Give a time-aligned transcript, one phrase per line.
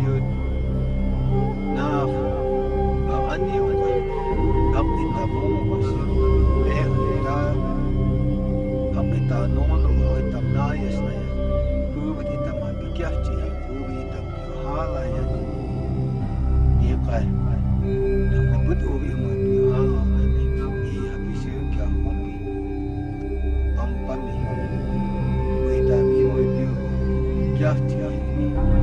[0.00, 0.24] yun
[1.76, 2.08] na
[3.10, 3.98] ang anyo ay
[4.72, 6.00] kapit ako kasi
[6.72, 6.86] eh
[7.20, 7.36] na
[8.96, 11.30] ang kita noon ro ay tamnayas na yan
[11.92, 15.28] kubit ita mabigyak siya kubit ita pihala yan
[16.80, 17.28] niya kaya
[18.32, 20.10] nakabut uwi mo pihala
[27.60, 28.79] Gracias.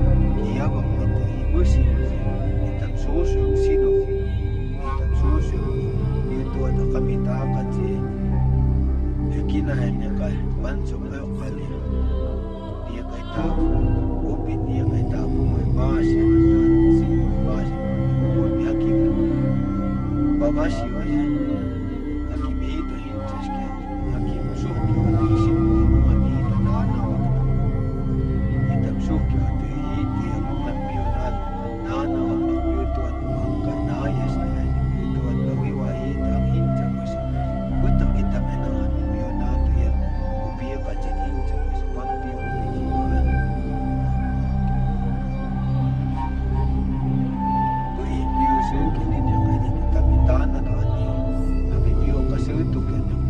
[6.97, 10.27] qamitaqa chiki hinallaqa
[10.63, 11.65] manchu qillqani
[12.85, 13.66] tiyaykitaqa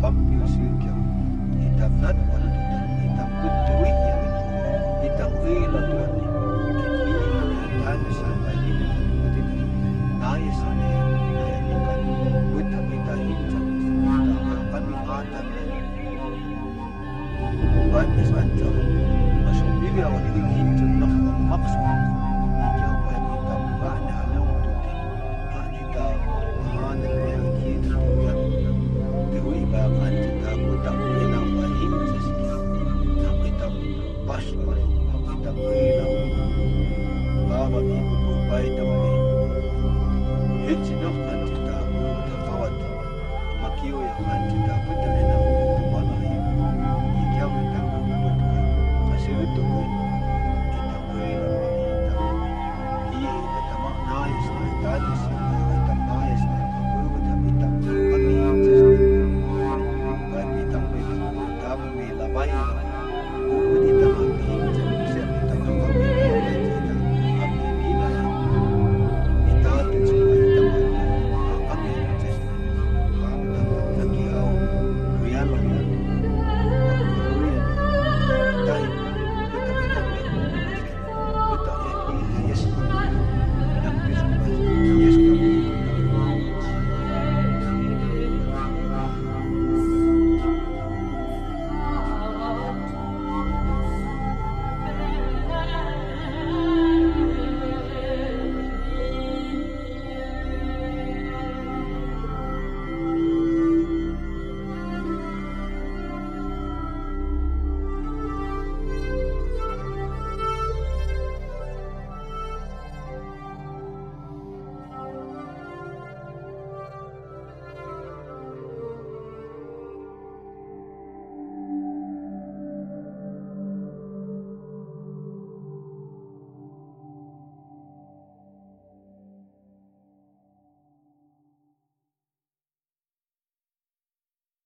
[0.08, 0.94] أبيوسيكا
[1.60, 2.16] يتفتل
[3.04, 4.18] يتكتوية
[5.02, 5.80] يتقيلة
[6.68, 7.28] كتير
[7.84, 9.66] تانسة بين الفتنة
[10.20, 12.04] نايسة نيتك
[12.54, 13.60] وتبيت هيتا
[14.72, 15.42] تقاقن قاتا
[17.92, 18.62] وأنت أنت
[19.48, 22.27] مشروبية ولكن هيتا نخلق مقصود
[35.56, 36.04] تقريبا
[37.50, 38.82] قامت الكوباية